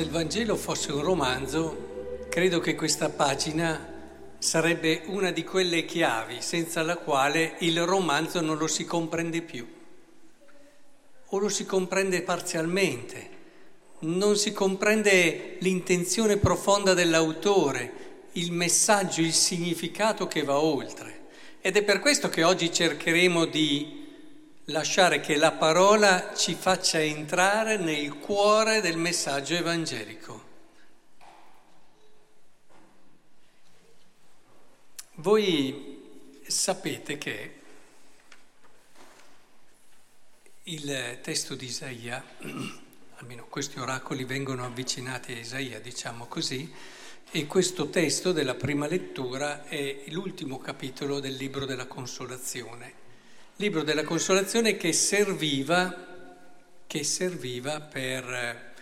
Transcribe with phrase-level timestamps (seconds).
[0.00, 3.86] se il Vangelo fosse un romanzo, credo che questa pagina
[4.38, 9.68] sarebbe una di quelle chiavi senza la quale il romanzo non lo si comprende più
[11.26, 13.28] o lo si comprende parzialmente,
[14.00, 17.92] non si comprende l'intenzione profonda dell'autore,
[18.32, 21.28] il messaggio, il significato che va oltre.
[21.60, 23.99] Ed è per questo che oggi cercheremo di
[24.70, 30.48] lasciare che la parola ci faccia entrare nel cuore del messaggio evangelico.
[35.14, 37.54] Voi sapete che
[40.64, 42.24] il testo di Isaia,
[43.18, 46.72] almeno questi oracoli vengono avvicinati a Isaia, diciamo così,
[47.32, 52.99] e questo testo della prima lettura è l'ultimo capitolo del libro della consolazione
[53.60, 55.94] libro della consolazione che serviva,
[56.86, 58.72] che serviva per eh,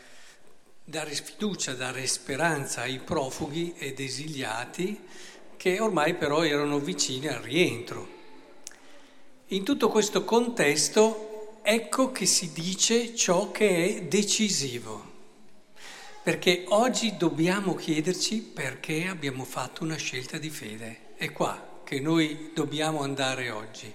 [0.85, 5.01] dare fiducia, dare speranza ai profughi ed esiliati
[5.57, 8.09] che ormai però erano vicini al rientro.
[9.49, 15.03] In tutto questo contesto ecco che si dice ciò che è decisivo,
[16.23, 21.15] perché oggi dobbiamo chiederci perché abbiamo fatto una scelta di fede.
[21.17, 23.93] È qua che noi dobbiamo andare oggi.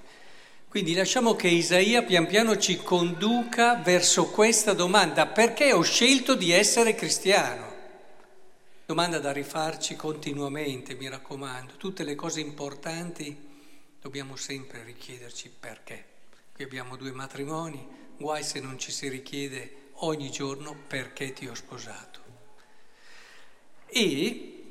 [0.73, 6.49] Quindi lasciamo che Isaia pian piano ci conduca verso questa domanda, perché ho scelto di
[6.49, 7.71] essere cristiano?
[8.83, 11.73] Domanda da rifarci continuamente, mi raccomando.
[11.77, 13.37] Tutte le cose importanti
[14.01, 16.05] dobbiamo sempre richiederci perché.
[16.51, 21.53] Qui abbiamo due matrimoni, guai se non ci si richiede ogni giorno perché ti ho
[21.53, 22.19] sposato.
[23.85, 24.63] E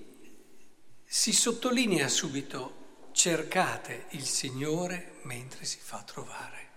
[1.05, 2.81] si sottolinea subito
[3.23, 6.69] cercate il Signore mentre si fa trovare.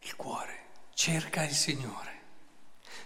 [0.00, 0.56] Il cuore
[0.94, 2.12] cerca il Signore.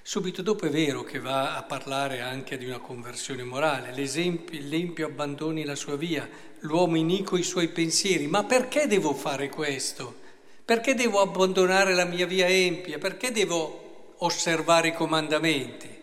[0.02, 5.64] Subito dopo è vero che va a parlare anche di una conversione morale, l'empio abbandoni
[5.64, 6.28] la sua via,
[6.60, 10.20] l'uomo inico i suoi pensieri, ma perché devo fare questo?
[10.64, 12.98] Perché devo abbandonare la mia via empia?
[12.98, 16.02] Perché devo osservare i comandamenti?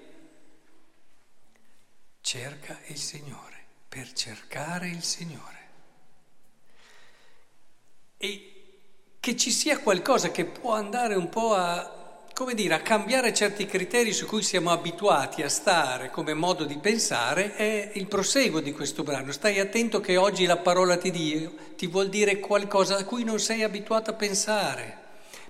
[2.20, 5.59] Cerca il Signore, per cercare il Signore
[8.22, 8.44] e
[9.22, 13.66] che ci sia qualcosa che può andare un po' a, come dire, a cambiare certi
[13.66, 18.74] criteri su cui siamo abituati a stare come modo di pensare, è il proseguo di
[18.74, 19.32] questo brano.
[19.32, 23.40] Stai attento che oggi la parola ti, Dio ti vuol dire qualcosa a cui non
[23.40, 24.98] sei abituato a pensare,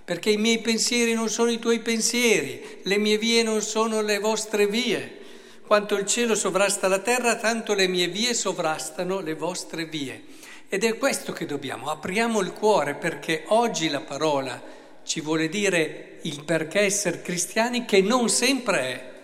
[0.04, 4.20] perché i miei pensieri non sono i tuoi pensieri, le mie vie non sono le
[4.20, 5.18] vostre vie.
[5.70, 10.24] Quanto il cielo sovrasta la terra, tanto le mie vie sovrastano le vostre vie.
[10.68, 14.60] Ed è questo che dobbiamo, apriamo il cuore perché oggi la parola
[15.04, 19.20] ci vuole dire il perché essere cristiani che non sempre è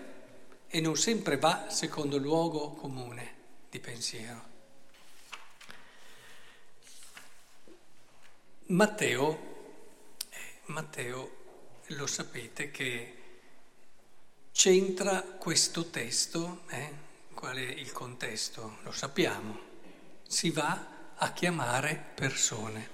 [0.68, 3.34] e non sempre va secondo luogo comune
[3.68, 4.44] di pensiero.
[8.66, 9.38] Matteo,
[10.30, 11.30] eh, Matteo
[11.86, 13.15] lo sapete che
[14.56, 16.90] c'entra questo testo, eh?
[17.34, 18.78] qual è il contesto?
[18.84, 19.58] Lo sappiamo,
[20.26, 22.88] si va a chiamare persone.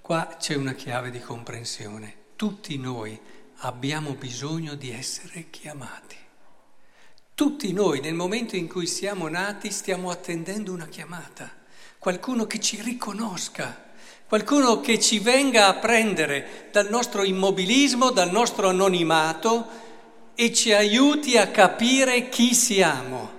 [0.00, 2.16] Qua c'è una chiave di comprensione.
[2.34, 3.16] Tutti noi
[3.58, 6.16] abbiamo bisogno di essere chiamati.
[7.36, 11.54] Tutti noi nel momento in cui siamo nati stiamo attendendo una chiamata,
[12.00, 13.90] qualcuno che ci riconosca,
[14.26, 19.88] qualcuno che ci venga a prendere dal nostro immobilismo, dal nostro anonimato
[20.34, 23.38] e ci aiuti a capire chi siamo.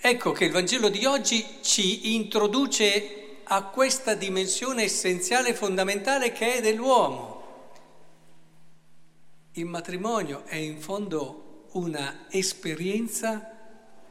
[0.00, 6.54] Ecco che il Vangelo di oggi ci introduce a questa dimensione essenziale e fondamentale che
[6.54, 7.42] è dell'uomo.
[9.52, 13.52] Il matrimonio è in fondo una esperienza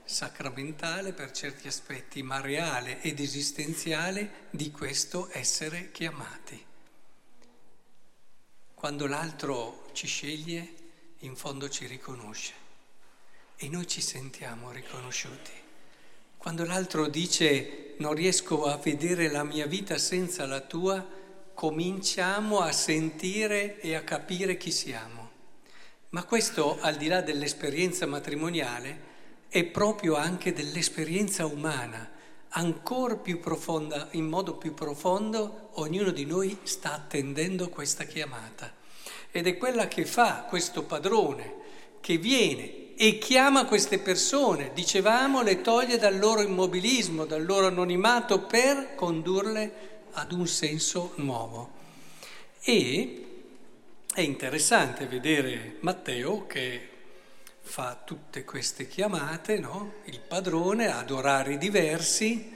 [0.04, 6.64] sacramentale per certi aspetti, ma reale ed esistenziale di questo essere chiamati.
[8.74, 10.74] Quando l'altro ci sceglie,
[11.22, 12.54] in fondo ci riconosce
[13.58, 15.52] e noi ci sentiamo riconosciuti.
[16.38, 21.06] Quando l'altro dice non riesco a vedere la mia vita senza la tua,
[21.54, 25.30] cominciamo a sentire e a capire chi siamo.
[26.10, 29.10] Ma questo, al di là dell'esperienza matrimoniale,
[29.48, 32.10] è proprio anche dell'esperienza umana,
[32.50, 38.81] ancora più profonda, in modo più profondo, ognuno di noi sta attendendo questa chiamata.
[39.32, 41.54] Ed è quella che fa questo padrone,
[42.02, 48.42] che viene e chiama queste persone, dicevamo, le toglie dal loro immobilismo, dal loro anonimato
[48.42, 51.80] per condurle ad un senso nuovo.
[52.62, 53.26] E
[54.14, 56.90] è interessante vedere Matteo che
[57.62, 59.94] fa tutte queste chiamate, no?
[60.06, 62.54] il padrone, ad orari diversi.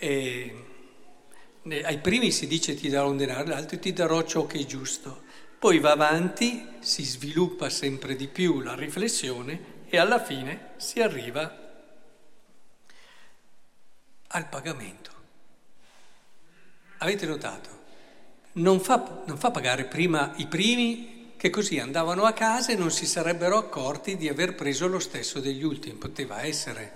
[0.00, 4.64] Ai primi si dice ti darò un denaro, agli altri ti darò ciò che è
[4.66, 5.22] giusto.
[5.60, 11.82] Poi va avanti, si sviluppa sempre di più la riflessione e alla fine si arriva
[14.28, 15.10] al pagamento.
[16.96, 17.68] Avete notato?
[18.52, 22.90] Non fa, non fa pagare prima i primi che così andavano a casa e non
[22.90, 25.96] si sarebbero accorti di aver preso lo stesso degli ultimi.
[25.96, 26.92] Poteva essere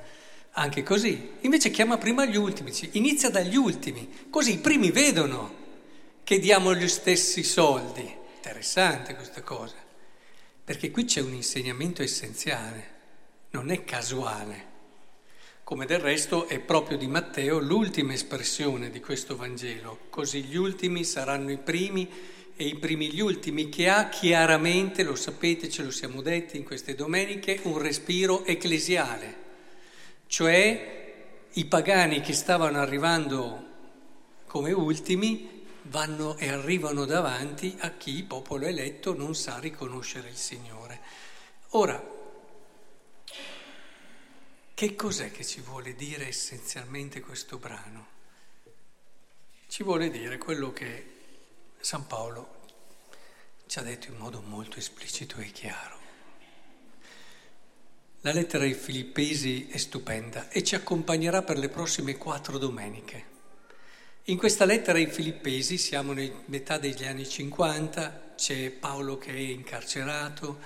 [0.52, 1.32] anche così.
[1.40, 5.54] Invece chiama prima gli ultimi, inizia dagli ultimi, così i primi vedono
[6.24, 8.22] che diamo gli stessi soldi.
[8.46, 9.76] Interessante questa cosa,
[10.62, 12.90] perché qui c'è un insegnamento essenziale,
[13.52, 14.72] non è casuale.
[15.64, 20.00] Come del resto è proprio di Matteo l'ultima espressione di questo Vangelo.
[20.10, 22.06] Così gli ultimi saranno i primi
[22.54, 26.64] e i primi gli ultimi, che ha chiaramente, lo sapete, ce lo siamo detti in
[26.64, 29.42] queste domeniche, un respiro ecclesiale
[30.26, 31.12] cioè
[31.52, 33.66] i pagani che stavano arrivando
[34.46, 41.00] come ultimi vanno e arrivano davanti a chi, popolo eletto, non sa riconoscere il Signore.
[41.70, 42.02] Ora,
[44.74, 48.06] che cos'è che ci vuole dire essenzialmente questo brano?
[49.66, 51.12] Ci vuole dire quello che
[51.80, 52.62] San Paolo
[53.66, 55.98] ci ha detto in modo molto esplicito e chiaro.
[58.20, 63.33] La lettera ai Filippesi è stupenda e ci accompagnerà per le prossime quattro domeniche.
[64.28, 69.38] In questa lettera ai Filippesi, siamo nel metà degli anni 50, c'è Paolo che è
[69.38, 70.60] incarcerato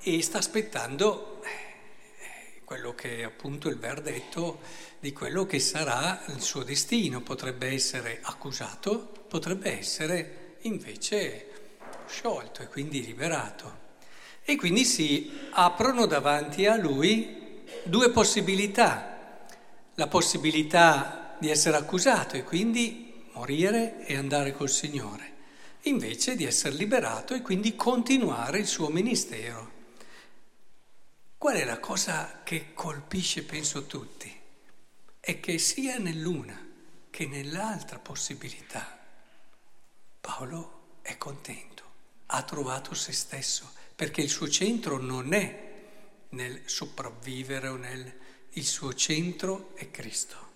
[0.00, 4.60] e sta aspettando eh, quello che è appunto il verdetto
[4.98, 7.20] di quello che sarà il suo destino.
[7.20, 11.48] Potrebbe essere accusato, potrebbe essere invece
[12.06, 13.78] sciolto e quindi liberato.
[14.42, 19.44] E quindi si aprono davanti a lui due possibilità.
[19.96, 25.34] La possibilità di essere accusato e quindi morire e andare col Signore,
[25.82, 29.72] invece di essere liberato e quindi continuare il suo ministero.
[31.38, 34.34] Qual è la cosa che colpisce, penso, tutti?
[35.20, 36.64] È che sia nell'una
[37.10, 38.98] che nell'altra possibilità
[40.20, 41.84] Paolo è contento,
[42.26, 45.74] ha trovato se stesso perché il suo centro non è
[46.30, 48.12] nel sopravvivere o nel...
[48.50, 50.54] il suo centro è Cristo.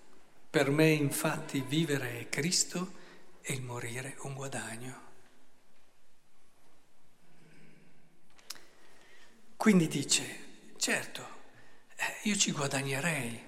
[0.50, 2.94] Per me infatti vivere è Cristo
[3.40, 5.00] e il morire un guadagno.
[9.56, 10.24] Quindi dice,
[10.76, 11.24] certo,
[11.94, 13.40] eh, io ci guadagnerei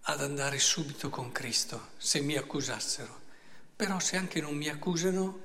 [0.00, 3.20] ad andare subito con Cristo se mi accusassero,
[3.76, 5.42] però se anche non mi accusano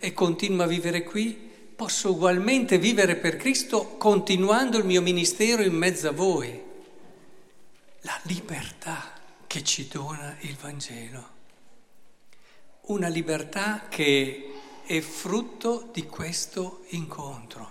[0.00, 1.32] e continuo a vivere qui,
[1.76, 6.60] posso ugualmente vivere per Cristo continuando il mio ministero in mezzo a voi.
[8.00, 9.18] La libertà
[9.50, 11.28] che ci dona il Vangelo.
[12.82, 14.48] Una libertà che
[14.86, 17.68] è frutto di questo incontro.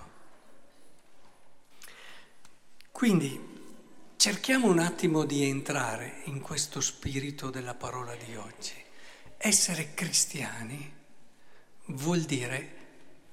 [2.91, 3.39] Quindi
[4.17, 8.73] cerchiamo un attimo di entrare in questo spirito della parola di oggi.
[9.37, 10.93] Essere cristiani
[11.85, 12.75] vuol dire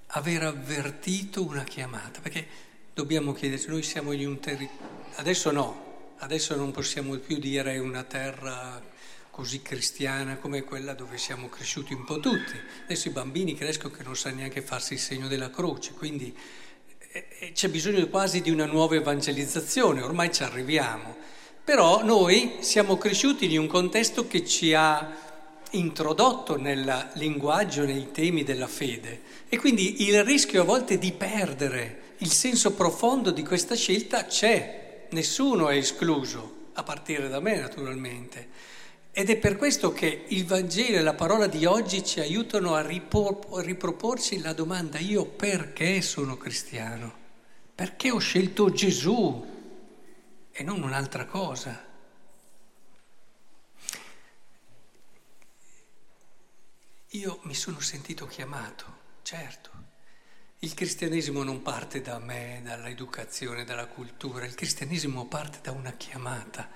[0.07, 2.47] aver avvertito una chiamata, perché
[2.95, 5.86] dobbiamo chiederci, noi siamo in un territorio, adesso no,
[6.19, 8.81] adesso non possiamo più dire una terra
[9.31, 12.59] così cristiana come quella dove siamo cresciuti un po' tutti.
[12.85, 16.35] Adesso i bambini crescono che non sanno neanche farsi il segno della croce, quindi
[17.13, 21.17] eh, eh, c'è bisogno quasi di una nuova evangelizzazione, ormai ci arriviamo.
[21.63, 25.25] Però noi siamo cresciuti in un contesto che ci ha
[25.73, 32.15] introdotto nel linguaggio, nei temi della fede e quindi il rischio a volte di perdere
[32.19, 34.86] il senso profondo di questa scelta c'è,
[35.17, 38.75] nessuno è escluso, a partire da me naturalmente.
[39.11, 42.87] Ed è per questo che il Vangelo e la parola di oggi ci aiutano a
[42.87, 47.25] riproporci la domanda io perché sono cristiano?
[47.75, 49.55] Perché ho scelto Gesù
[50.53, 51.83] e non un'altra cosa?
[57.11, 58.85] Io mi sono sentito chiamato,
[59.23, 59.76] certo.
[60.67, 66.69] Il cristianesimo non parte da me, dall'educazione, dalla cultura, il cristianesimo parte da una chiamata.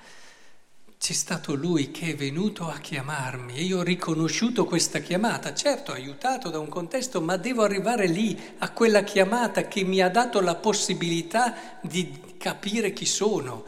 [0.97, 5.90] C'è stato lui che è venuto a chiamarmi e io ho riconosciuto questa chiamata, certo
[5.90, 10.40] aiutato da un contesto, ma devo arrivare lì, a quella chiamata che mi ha dato
[10.40, 13.64] la possibilità di capire chi sono,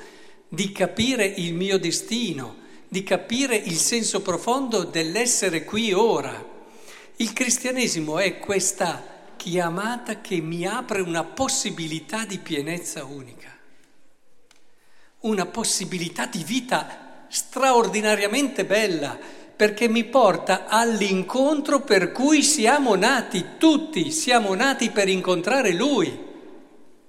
[0.46, 6.50] di capire il mio destino, di capire il senso profondo dell'essere qui ora.
[7.16, 9.11] Il cristianesimo è questa
[9.42, 13.50] chiamata che mi apre una possibilità di pienezza unica.
[15.22, 19.18] una possibilità di vita straordinariamente bella,
[19.54, 26.30] perché mi porta all'incontro per cui siamo nati, tutti siamo nati per incontrare Lui.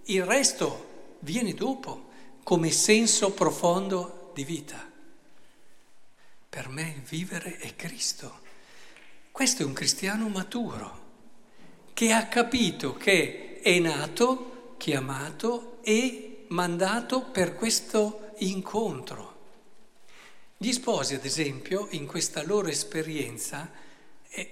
[0.06, 2.10] Il resto viene dopo,
[2.44, 4.92] come senso profondo di vita.
[6.50, 8.42] Per me vivere è Cristo.
[9.32, 11.03] Questo è un cristiano maturo,
[11.94, 19.32] che ha capito che è nato, chiamato e mandato per questo incontro.
[20.58, 23.70] Gli sposi, ad esempio, in questa loro esperienza,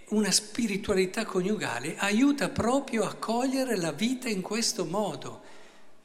[0.09, 5.41] una spiritualità coniugale aiuta proprio a cogliere la vita in questo modo.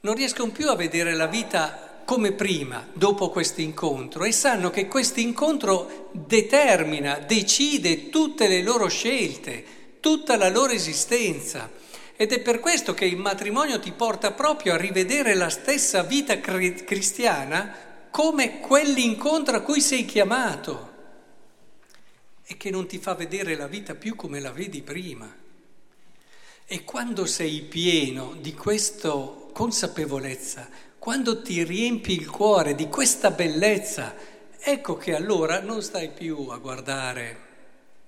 [0.00, 4.86] Non riescono più a vedere la vita come prima, dopo questo incontro, e sanno che
[4.86, 9.75] questo incontro determina, decide tutte le loro scelte,
[10.06, 11.68] tutta la loro esistenza.
[12.14, 16.38] Ed è per questo che il matrimonio ti porta proprio a rivedere la stessa vita
[16.38, 17.74] cristiana
[18.12, 20.92] come quell'incontro a cui sei chiamato
[22.44, 25.28] e che non ti fa vedere la vita più come la vedi prima.
[26.64, 30.68] E quando sei pieno di questa consapevolezza,
[31.00, 34.14] quando ti riempi il cuore di questa bellezza,
[34.56, 37.38] ecco che allora non stai più a guardare,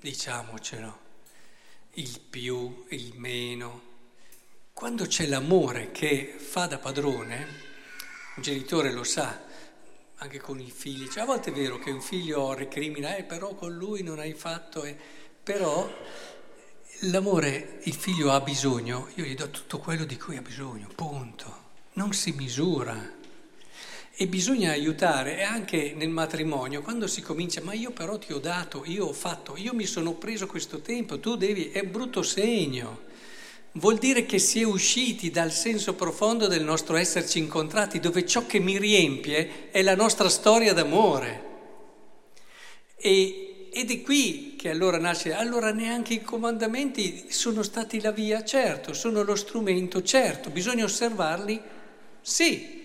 [0.01, 1.07] diciamocelo,
[1.99, 3.83] il più, il meno.
[4.73, 7.47] Quando c'è l'amore che fa da padrone,
[8.37, 9.47] un genitore lo sa,
[10.17, 13.55] anche con i figli, cioè, a volte è vero che un figlio recrimina, eh, però
[13.55, 14.97] con lui non hai fatto, eh.
[15.43, 15.91] però
[17.01, 21.67] l'amore, il figlio ha bisogno, io gli do tutto quello di cui ha bisogno, punto
[21.95, 23.17] non si misura.
[24.21, 28.83] E bisogna aiutare anche nel matrimonio, quando si comincia, ma io però ti ho dato,
[28.85, 33.03] io ho fatto, io mi sono preso questo tempo, tu devi, è brutto segno.
[33.75, 38.45] Vuol dire che si è usciti dal senso profondo del nostro esserci incontrati, dove ciò
[38.45, 41.43] che mi riempie è la nostra storia d'amore.
[42.97, 48.43] E, ed è qui che allora nasce, allora neanche i comandamenti sono stati la via,
[48.43, 51.63] certo, sono lo strumento, certo, bisogna osservarli
[52.21, 52.78] sì,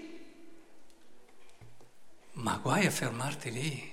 [2.43, 3.91] ma guai a fermarti lì.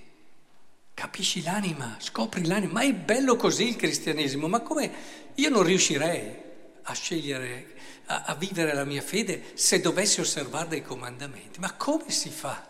[0.93, 2.73] Capisci l'anima, scopri l'anima.
[2.73, 4.93] Ma è bello così il cristianesimo, ma come
[5.35, 6.37] io non riuscirei
[6.83, 7.75] a scegliere,
[8.07, 11.61] a, a vivere la mia fede se dovessi osservare dei comandamenti.
[11.61, 12.69] Ma come si fa?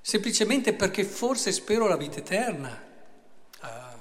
[0.00, 2.82] Semplicemente perché forse spero la vita eterna.
[3.60, 3.96] Ah,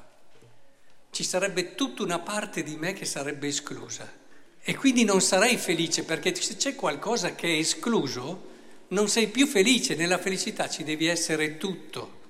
[1.11, 4.21] ci sarebbe tutta una parte di me che sarebbe esclusa.
[4.61, 8.51] E quindi non sarai felice perché se c'è qualcosa che è escluso,
[8.93, 12.21] non sei più felice, nella felicità ci devi essere tutto.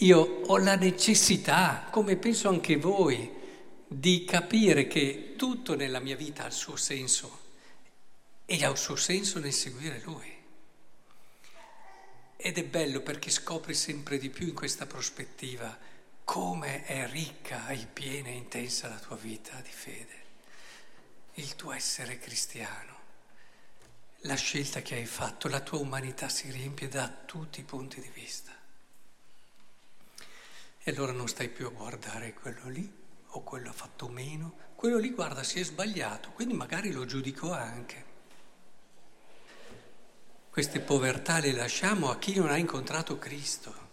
[0.00, 3.30] Io ho la necessità, come penso anche voi,
[3.88, 7.46] di capire che tutto nella mia vita ha il suo senso
[8.46, 10.36] e ha il suo senso nel seguire Lui.
[12.36, 15.76] Ed è bello perché scopri sempre di più in questa prospettiva
[16.22, 20.22] come è ricca e piena e intensa la tua vita di fede,
[21.34, 22.97] il tuo essere cristiano,
[24.22, 28.10] la scelta che hai fatto, la tua umanità si riempie da tutti i punti di
[28.12, 28.52] vista.
[30.82, 32.90] E allora non stai più a guardare quello lì
[33.32, 37.52] o quello ha fatto meno, quello lì guarda si è sbagliato, quindi magari lo giudico
[37.52, 38.06] anche.
[40.50, 43.86] Queste povertà le lasciamo a chi non ha incontrato Cristo.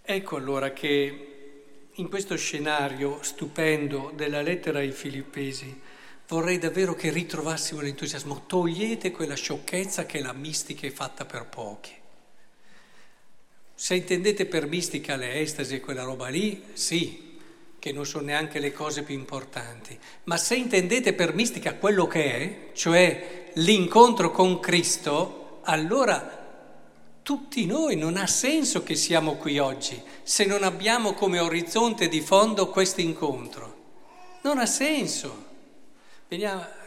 [0.00, 5.80] Ecco allora che in questo scenario stupendo della lettera ai Filippesi
[6.28, 8.44] vorrei davvero che ritrovassimo l'entusiasmo.
[8.46, 11.92] Togliete quella sciocchezza che la mistica è fatta per pochi.
[13.74, 17.38] Se intendete per mistica le estasi e quella roba lì, sì,
[17.78, 19.96] che non sono neanche le cose più importanti.
[20.24, 26.44] Ma se intendete per mistica quello che è, cioè l'incontro con Cristo, allora
[27.22, 32.20] tutti noi, non ha senso che siamo qui oggi se non abbiamo come orizzonte di
[32.20, 33.74] fondo questo incontro.
[34.42, 35.45] Non ha senso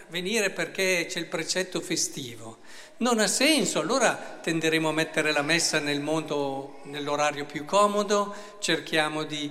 [0.09, 2.59] venire perché c'è il precetto festivo.
[2.97, 9.23] Non ha senso, allora tenderemo a mettere la messa nel mondo, nell'orario più comodo, cerchiamo
[9.23, 9.49] di,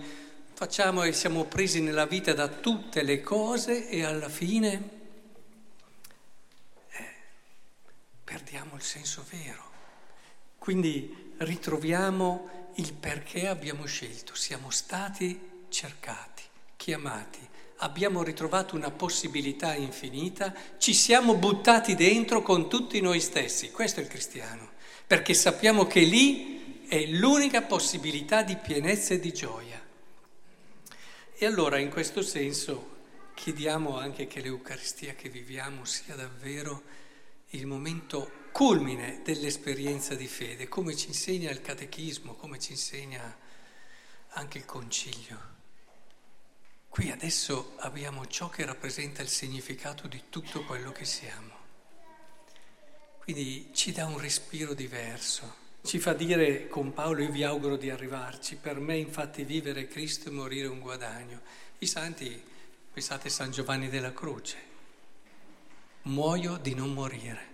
[0.52, 4.90] facciamo e siamo presi nella vita da tutte le cose e alla fine
[6.90, 7.14] eh,
[8.22, 9.64] perdiamo il senso vero.
[10.58, 16.42] Quindi ritroviamo il perché abbiamo scelto, siamo stati cercati,
[16.76, 17.48] chiamati,
[17.78, 24.02] abbiamo ritrovato una possibilità infinita, ci siamo buttati dentro con tutti noi stessi, questo è
[24.02, 24.70] il cristiano,
[25.06, 29.80] perché sappiamo che lì è l'unica possibilità di pienezza e di gioia.
[31.36, 32.96] E allora in questo senso
[33.34, 36.82] chiediamo anche che l'Eucaristia che viviamo sia davvero
[37.50, 43.36] il momento culmine dell'esperienza di fede, come ci insegna il catechismo, come ci insegna
[44.30, 45.57] anche il concilio.
[46.98, 51.54] Qui adesso abbiamo ciò che rappresenta il significato di tutto quello che siamo.
[53.20, 57.88] Quindi ci dà un respiro diverso, ci fa dire con Paolo io vi auguro di
[57.88, 61.40] arrivarci, per me infatti vivere Cristo e morire un guadagno.
[61.78, 62.42] I santi,
[62.92, 64.56] pensate San Giovanni della Croce,
[66.02, 67.46] muoio di non morire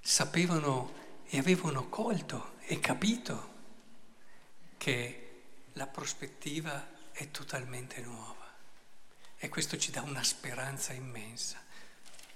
[0.00, 0.92] sapevano
[1.28, 3.52] e avevano colto e capito
[4.76, 5.20] che
[5.74, 8.52] la prospettiva è totalmente nuova
[9.38, 11.62] e questo ci dà una speranza immensa,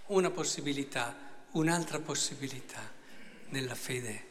[0.06, 1.16] una possibilità,
[1.52, 2.96] un'altra possibilità.
[3.48, 4.26] Nella fede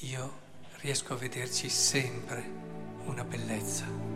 [0.00, 0.48] io
[0.80, 2.42] riesco a vederci sempre
[3.04, 4.09] una bellezza.